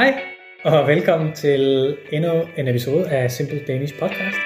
[0.00, 0.22] Hej,
[0.64, 4.38] og velkommen til endnu en episode af Simple Danish Podcast.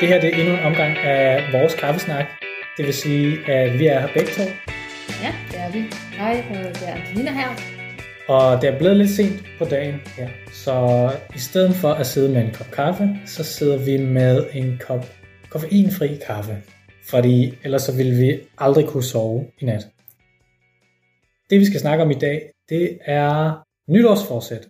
[0.00, 2.24] Det her det er endnu en omgang af vores kaffesnak.
[2.76, 4.42] Det vil sige, at vi er her begge to.
[5.22, 5.78] Ja, det er vi.
[6.16, 7.48] Hej, det er Antonina her.
[8.28, 10.28] Og det er blevet lidt sent på dagen her.
[10.52, 14.80] Så i stedet for at sidde med en kop kaffe, så sidder vi med en
[14.86, 15.06] kop
[15.50, 16.56] koffeinfri kaffe.
[17.10, 19.86] Fordi ellers så ville vi aldrig kunne sove i nat.
[21.50, 23.62] Det vi skal snakke om i dag, det er
[23.92, 24.68] nytårsforsæt.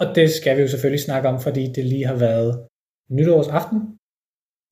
[0.00, 2.68] Og det skal vi jo selvfølgelig snakke om, fordi det lige har været
[3.10, 3.78] nytårsaften,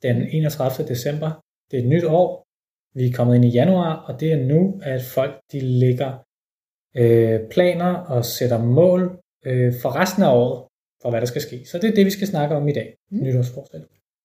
[0.02, 0.88] den 31.
[0.88, 1.30] december.
[1.70, 2.30] Det er et nyt år.
[2.95, 6.12] Vi er kommet ind i januar, og det er nu, at folk de lægger
[6.97, 9.02] øh, planer og sætter mål
[9.47, 10.69] øh, for resten af året,
[11.02, 11.66] for hvad der skal ske.
[11.66, 12.97] Så det er det, vi skal snakke om i dag.
[13.11, 13.22] Mm.
[13.22, 13.84] Nytårsforsæt.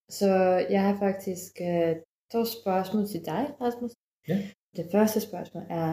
[0.09, 0.29] Så
[0.69, 1.93] jeg har faktisk uh,
[2.31, 3.91] to spørgsmål til dig, Rasmus.
[4.27, 4.37] Ja.
[4.77, 5.91] Det første spørgsmål er,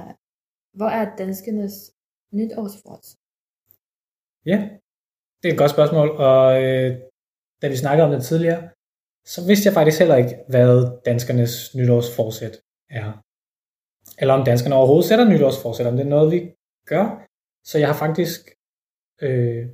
[0.78, 1.92] hvor er danskernes
[2.32, 3.18] nytårsforsæt?
[4.50, 4.58] Ja,
[5.40, 6.90] det er et godt spørgsmål, og øh,
[7.62, 8.62] da vi snakkede om det tidligere,
[9.24, 10.72] så vidste jeg faktisk heller ikke, hvad
[11.04, 12.54] danskernes nytårsforsæt
[12.90, 13.08] er.
[14.20, 16.40] Eller om danskerne overhovedet sætter nytårsforsæt, om det er noget, vi
[16.86, 17.06] gør.
[17.64, 18.40] Så jeg har faktisk
[19.22, 19.68] øh,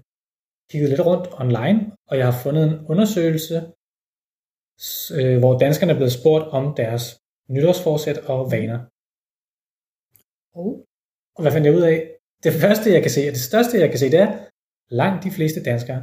[0.71, 3.57] kigget lidt rundt online, og jeg har fundet en undersøgelse,
[5.19, 7.05] øh, hvor danskerne er blevet spurgt om deres
[7.49, 8.81] nytårsforsæt og vaner.
[10.61, 10.75] Oh.
[11.37, 12.16] Og hvad fandt jeg ud af?
[12.45, 14.31] Det første, jeg kan se, og det største, jeg kan se, det er,
[14.91, 16.03] langt de fleste danskere,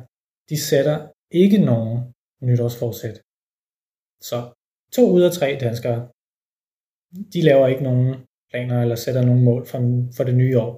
[0.49, 0.97] de sætter
[1.31, 2.13] ikke nogen
[2.47, 3.17] nytårsforsæt.
[4.29, 4.37] Så
[4.95, 5.99] to ud af tre danskere,
[7.33, 8.07] de laver ikke nogen
[8.49, 9.79] planer eller sætter nogen mål for,
[10.17, 10.73] for det nye år.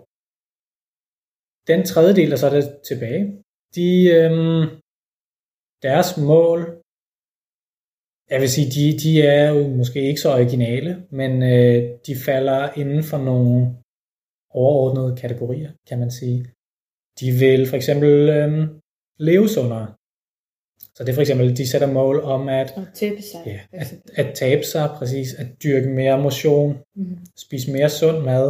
[1.72, 3.24] Den tredjedel, der så er det tilbage,
[3.76, 4.64] de, øhm,
[5.88, 6.60] deres mål,
[8.34, 12.62] jeg vil sige, de, de er jo måske ikke så originale, men øh, de falder
[12.82, 13.58] inden for nogle
[14.56, 16.40] overordnede kategorier, kan man sige.
[17.20, 18.80] De vil for eksempel øhm,
[19.20, 19.88] leve sundere.
[20.96, 23.42] Så det er for eksempel, de sætter mål om at, Og tabe sig.
[23.46, 27.18] ja, at, at tabe sig, præcis, at dyrke mere motion, Mm-hmm.
[27.38, 28.46] spise mere sund mad.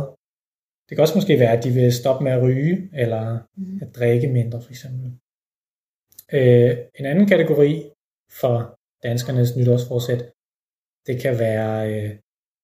[0.89, 3.79] Det kan også måske være, at de vil stoppe med at ryge, eller Mm-hmm.
[3.81, 5.11] at drikke mindre for eksempel.
[6.33, 7.89] Øh, en anden kategori
[8.41, 10.31] for danskernes nytårsforsæt,
[11.07, 12.15] det kan være øh,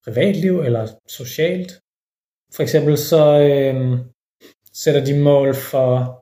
[0.05, 1.80] privatliv eller socialt.
[2.55, 3.99] For eksempel så øh,
[4.73, 6.21] sætter de mål for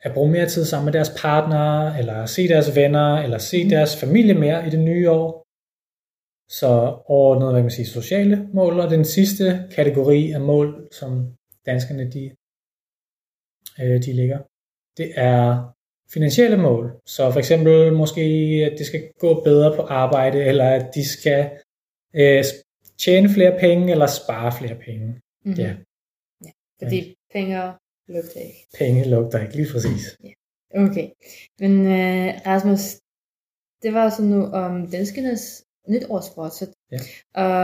[0.00, 3.70] at bruge mere tid sammen med deres partner, eller se deres venner, eller se Mhm.
[3.70, 5.44] deres familie mere i det nye år.
[6.50, 6.68] Så
[7.06, 9.44] overordnet, hvad man sige, sociale mål, og den sidste
[9.74, 11.10] kategori af mål, som
[11.66, 12.24] danskerne de,
[13.80, 14.38] øh, de ligger,
[14.96, 15.72] det er
[16.14, 17.00] finansielle mål.
[17.06, 18.20] Så for eksempel måske,
[18.72, 21.50] at det skal gå bedre på arbejde, eller at de skal
[22.14, 22.44] øh,
[22.98, 25.20] tjene flere penge, eller spare flere penge.
[25.48, 25.64] Mm-hmm.
[25.64, 26.50] Ja,
[26.82, 26.98] Fordi
[27.34, 27.54] penge
[28.14, 28.60] lugter ikke.
[28.78, 30.02] penge lugter ikke lige præcis.
[30.84, 31.06] Okay.
[31.62, 32.82] Men uh, Rasmus,
[33.82, 36.68] det var så nu om danskernes nytårsforsæt.
[36.92, 36.98] Ja.
[37.42, 37.58] Og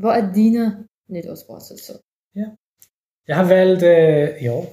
[0.00, 0.64] hvor er dine
[1.14, 1.94] nytårsforsæt så?
[3.28, 4.64] Jeg har valgt øh, i år.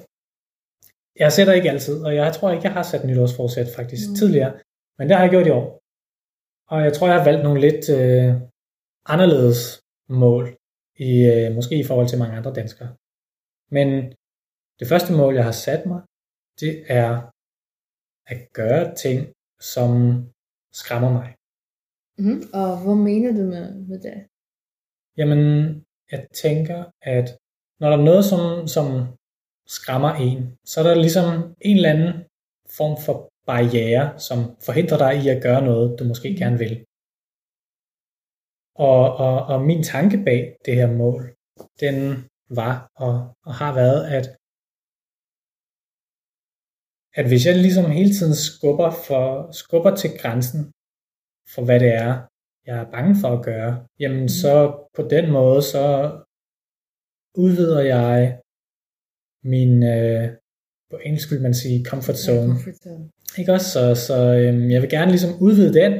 [1.24, 4.12] Jeg sætter ikke altid, og jeg tror ikke, jeg har sat nytårsforsæt faktisk Mm.
[4.12, 4.16] mm.
[4.16, 4.54] tidligere.
[4.98, 5.68] Men det har jeg gjort i år.
[6.74, 8.30] Og jeg tror, jeg har valgt nogle lidt øh,
[9.06, 9.62] anderledes
[10.10, 10.46] mål,
[10.98, 12.96] i, øh, måske i forhold til mange andre danskere.
[13.72, 13.88] Men
[14.80, 16.02] det første mål, jeg har sat mig,
[16.62, 17.12] det er
[18.34, 19.20] at gøre ting,
[19.74, 19.90] som
[20.72, 21.30] skræmmer mig.
[22.20, 22.42] Mm-hmm.
[22.54, 24.18] Og hvad mener du med, med det?
[25.18, 25.42] Jamen,
[26.12, 27.28] jeg tænker, at
[27.80, 28.86] når der er noget, som, som
[29.68, 31.26] skræmmer en, så er der ligesom
[31.62, 32.14] en eller anden
[32.78, 33.16] form for
[33.46, 36.38] barriere, som forhindrer dig i at gøre noget, du måske Mhm.
[36.38, 36.86] gerne vil.
[38.78, 41.36] Og, og, og min tanke bag det her mål,
[41.80, 41.96] den
[42.50, 44.26] var og, og har været, at,
[47.20, 50.62] at hvis jeg ligesom hele tiden skubber, for, skubber til grænsen
[51.54, 52.14] for, hvad det er,
[52.66, 54.28] jeg er bange for at gøre, jamen Mhm.
[54.28, 54.54] så
[54.96, 55.86] på den måde, så
[57.36, 58.40] udvider jeg
[59.44, 60.30] min, øh,
[60.92, 62.54] på engelsk vil man sige, comfort zone.
[62.54, 63.10] Comfort zone.
[63.38, 63.70] Ikke også?
[63.72, 65.94] Så, så øhm, jeg vil gerne ligesom udvide den.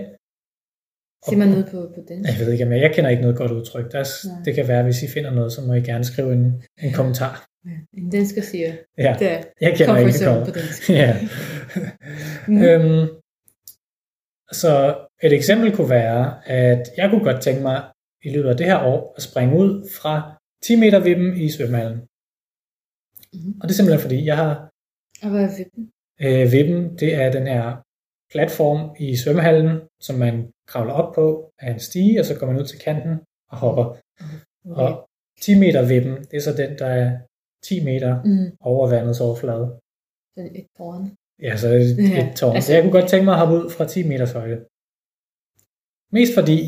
[1.26, 2.26] Siger man noget på, på den?
[2.26, 3.92] Jeg ved ikke, om jeg, kender ikke noget godt udtryk.
[3.92, 6.64] Der, er det kan være, hvis I finder noget, så må I gerne skrive en,
[6.82, 7.48] en kommentar.
[7.66, 7.72] Ja.
[7.94, 10.90] En dansker siger, Ja, det er jeg kender ikke det på dansk.
[11.02, 11.18] ja.
[12.48, 12.62] Mm.
[12.62, 13.08] øhm,
[14.52, 17.84] så et eksempel kunne være, at jeg kunne godt tænke mig
[18.24, 22.00] i løbet af det her år at springe ud fra 10 meter vippen i svømmehallen.
[23.34, 23.54] Mhm.
[23.62, 24.54] Og det er simpelthen fordi, jeg har
[25.24, 25.92] Og hvad er vippen?
[26.26, 27.66] øh, vippen, det er den her
[28.32, 30.36] platform i svømmehallen, som man
[30.68, 33.16] kravler op på af en stige, og så går man ud til kanten
[33.52, 33.86] og hopper.
[34.66, 34.82] Okay.
[34.84, 35.10] Og
[35.42, 37.20] 10 meter vippen, det er så den, der er
[37.64, 38.58] 10 meter Mm.
[38.60, 39.80] over vandets overflade.
[40.36, 41.04] Sådan et tårn.
[41.42, 42.56] Ja, så et, Ja, et tårn.
[42.56, 44.58] altså- Så jeg kunne godt tænke mig at hoppe ud fra 10 meters højde.
[46.18, 46.60] Mest fordi,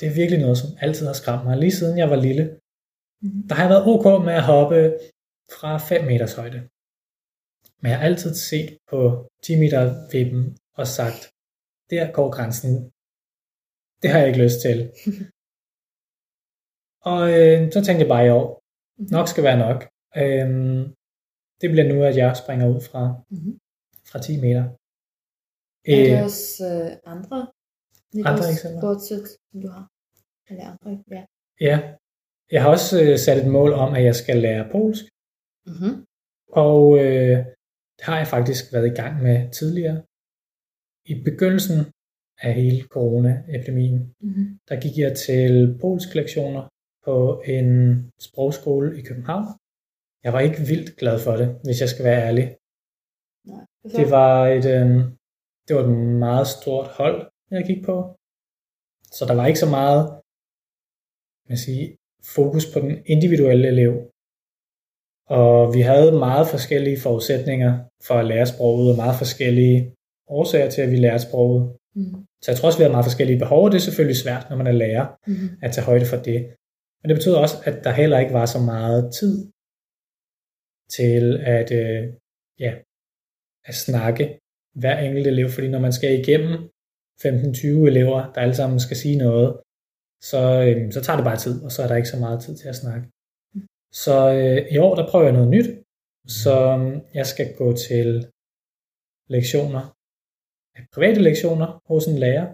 [0.00, 1.56] det er virkelig noget, som altid har skræmt mig.
[1.58, 2.44] Lige siden jeg var lille,
[3.22, 3.48] Mhm.
[3.48, 4.78] der har jeg været ok med at hoppe
[5.56, 6.60] fra 5 meters højde.
[7.80, 8.98] Men jeg har altid set på
[9.44, 9.82] 10 meter
[10.12, 11.20] vippen og sagt,
[11.90, 12.74] der går grænsen.
[14.02, 14.78] Det har jeg ikke lyst til.
[17.12, 18.46] og øh, så tænkte jeg bare i år,
[19.16, 19.78] nok skal være nok.
[20.22, 20.80] Øhm,
[21.60, 23.02] det bliver nu, at jeg springer ud fra,
[23.34, 23.52] Mhm.
[24.10, 24.64] fra 10 meter.
[25.92, 27.38] Er Øh, der også øh, andre?
[28.30, 28.80] Andre eksempler?
[28.84, 29.84] Bortset, som du har?
[30.50, 31.22] Eller andre, ja.
[31.68, 31.76] Ja,
[32.54, 35.04] jeg har også øh, sat et mål om, at jeg skal lære polsk,
[35.70, 35.94] Mm-hmm.
[36.64, 37.36] og øh,
[37.96, 39.98] det har jeg faktisk været i gang med tidligere.
[41.12, 41.78] I begyndelsen
[42.42, 44.58] af hele coronaepidemien, Mm-hmm.
[44.68, 46.62] der gik jeg til polsk lektioner
[47.04, 47.68] på en
[48.20, 49.46] sprogskole i København.
[50.24, 52.46] Jeg var ikke vildt glad for det, hvis jeg skal være ærlig.
[53.52, 53.64] Nej.
[53.98, 54.90] Det var et, øh,
[55.66, 55.96] det var et
[56.26, 57.18] meget stort hold,
[57.50, 57.96] jeg gik på.
[59.16, 60.02] Så der var ikke så meget
[61.48, 61.96] jeg sige,
[62.36, 63.92] fokus på den individuelle elev.
[65.40, 67.72] Og vi havde meget forskellige forudsætninger
[68.06, 69.78] for at lære sproget, og meget forskellige
[70.28, 71.62] årsager til, at vi lærte sproget.
[71.94, 72.26] Mm.
[72.42, 74.56] Så jeg tror også, vi har meget forskellige behov, og det er selvfølgelig svært, når
[74.56, 75.48] man er lærer, Mm-hmm.
[75.62, 76.40] at tage højde for det.
[77.00, 79.34] Men det betyder også, at der heller ikke var så meget tid
[80.96, 81.24] til
[81.56, 82.02] at, øh,
[82.64, 82.72] ja,
[83.64, 84.38] at snakke
[84.80, 86.52] hver enkelt elev, fordi når man skal igennem
[87.24, 89.60] 15-20 elever, der alle sammen skal sige noget,
[90.30, 92.56] så, øh, så tager det bare tid, og så er der ikke så meget tid
[92.56, 93.04] til at snakke.
[94.04, 95.68] Så øh, i år, der prøver jeg noget nyt,
[96.40, 98.08] så øh, jeg skal gå til
[99.28, 99.82] lektioner,
[100.94, 102.46] private lektioner hos en lærer,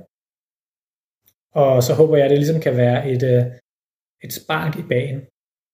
[1.62, 3.44] og så håber jeg, at det ligesom kan være et, øh,
[4.24, 5.20] et spark i bagen.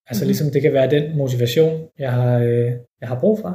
[0.09, 0.29] Altså Mhm.
[0.29, 2.71] ligesom det kan være den motivation, jeg har, øh,
[3.01, 3.53] jeg har brug for.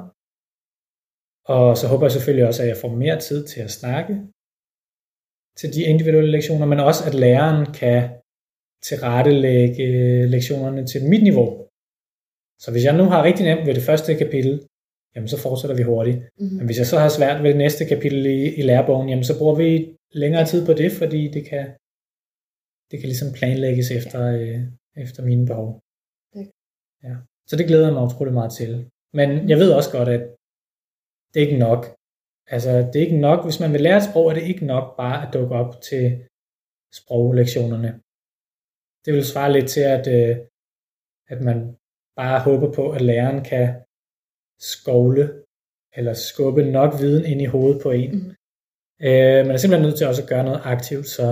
[1.54, 4.12] Og så håber jeg selvfølgelig også, at jeg får mere tid til at snakke
[5.58, 8.00] til de individuelle lektioner, men også at læreren kan
[8.88, 11.48] tilrettelægge øh, lektionerne til mit niveau.
[12.62, 14.54] Så hvis jeg nu har rigtig nemt ved det første kapitel,
[15.16, 16.18] jamen så fortsætter vi hurtigt.
[16.18, 16.56] Mm-hmm.
[16.56, 19.38] Men hvis jeg så har svært ved det næste kapitel i, i lærebogen, jamen så
[19.38, 21.64] bruger vi længere tid på det, fordi det kan,
[22.90, 24.58] det kan ligesom planlægges efter, øh,
[25.04, 25.68] efter mine behov.
[26.34, 26.50] Det-
[27.06, 27.14] Ja.
[27.48, 28.90] Så det glæder jeg mig utrolig meget til.
[29.18, 30.22] Men jeg ved også godt, at
[31.34, 31.82] det er ikke nok.
[32.54, 34.86] Altså, det er ikke nok, hvis man vil lære et sprog, er det ikke nok
[34.96, 36.04] bare at dukke op til
[37.00, 37.90] sproglektionerne.
[39.04, 40.36] Det vil svare lidt til, at, øh,
[41.32, 41.58] at man
[42.20, 43.66] bare håber på, at læreren kan
[44.58, 45.42] skovle
[45.96, 48.10] eller skubbe nok viden ind i hovedet på en.
[48.10, 48.34] Mhm.
[49.00, 51.26] Øh, man er simpelthen nødt til også at gøre noget aktivt, så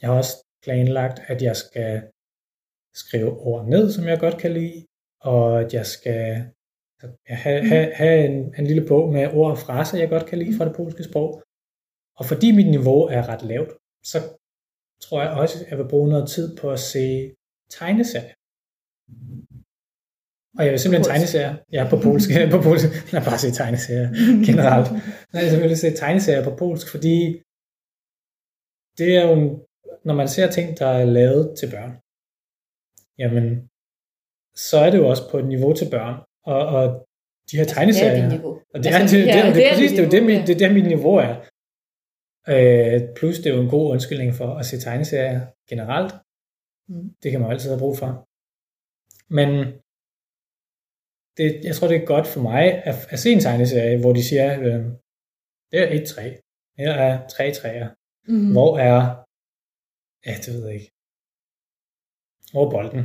[0.00, 2.02] jeg har også planlagt, at jeg skal
[2.94, 4.86] skrive ord ned, som jeg godt kan lide,
[5.20, 6.22] og at jeg skal
[7.26, 10.56] have, have, have en, en lille bog med ord og fraser, jeg godt kan lide
[10.56, 11.42] fra det polske sprog.
[12.18, 13.72] Og fordi mit niveau er ret lavt,
[14.04, 14.18] så
[15.04, 17.34] tror jeg også, at jeg vil bruge noget tid på at se
[17.70, 18.34] tegneserier.
[20.58, 21.14] Og jeg vil simpelthen Polsk.
[21.14, 21.54] tegneserier.
[21.76, 22.28] Ja, på polsk.
[22.56, 22.86] på polsk.
[23.12, 24.08] Nej, bare se tegneserier
[24.48, 24.88] generelt.
[25.32, 27.16] Nej, jeg vil se tegneserier på polsk, fordi
[28.98, 29.34] det er jo,
[30.04, 31.92] når man ser ting, der er lavet til børn,
[33.22, 33.46] jamen,
[34.68, 36.14] så er det jo også på et niveau til børn.
[36.52, 36.84] Og, og
[37.50, 38.52] de her Det er tegneserier, niveau.
[38.74, 40.10] og det, Altså, er, det, det, ja, det, det, det er præcis, det er jo
[40.10, 41.34] det, mit, det der, mit niveau er.
[42.54, 46.12] Øh, plus det er jo en god undskyldning for at se tegneserier generelt.
[46.88, 47.10] Mm.
[47.22, 48.10] Det kan man jo altid have brug for.
[49.38, 49.50] Men
[51.38, 54.22] det, jeg tror, det er godt for mig at, at se en tegneserie, hvor de
[54.28, 54.84] siger, øh,
[55.70, 56.26] det er et træ,
[56.78, 57.88] her er tre træer.
[58.28, 58.52] Mm-hmm.
[58.56, 58.98] Hvor er,
[60.26, 60.92] ja, det ved jeg ikke,
[62.52, 63.04] hvor er bolden?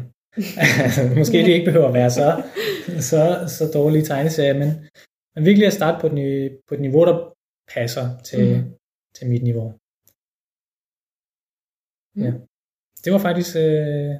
[1.19, 2.27] Måske det ikke behøver at være så,
[3.11, 3.21] så,
[3.55, 4.69] så dårlige tegneserier, men,
[5.33, 7.15] men virkelig at starte på et, på et niveau, der
[7.75, 8.63] passer til, mm.
[9.15, 9.67] til mit niveau.
[12.15, 12.23] Mm.
[12.25, 12.31] Ja.
[13.03, 14.11] Det var faktisk øh,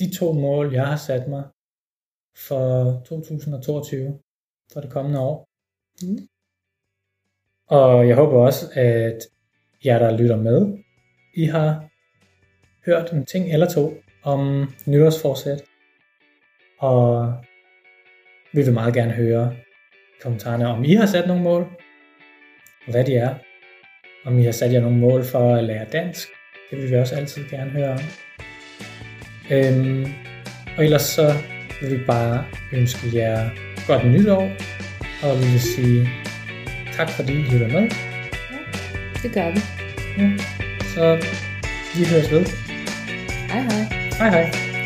[0.00, 1.44] de to mål, jeg har sat mig
[2.38, 4.18] for 2022,
[4.72, 5.48] for det kommende år.
[6.02, 6.18] Mm.
[7.66, 9.18] Og jeg håber også, at
[9.84, 10.78] jer, der lytter med,
[11.34, 11.88] I har
[12.86, 13.92] hørt en ting eller to
[14.22, 15.64] om nytårsforsæt.
[16.78, 17.34] Og
[18.52, 21.62] vi vil meget gerne høre i kommentarerne, om I har sat nogle mål,
[22.86, 23.34] og hvad de er.
[24.24, 26.28] Om I har sat jer nogle mål for at lære dansk.
[26.70, 27.98] Det vil vi også altid gerne høre om.
[29.50, 30.04] Øhm,
[30.76, 31.32] og ellers så
[31.80, 33.50] vil vi bare ønske jer
[33.86, 34.52] godt nytår,
[35.22, 36.08] og vi vil sige
[36.92, 37.90] tak fordi I lytter med.
[39.22, 39.60] Det gør vi.
[40.18, 40.30] Ja.
[40.94, 41.26] Så
[41.96, 42.46] vi høres ved.
[43.50, 43.82] Hej hej.
[44.18, 44.77] Hej hej.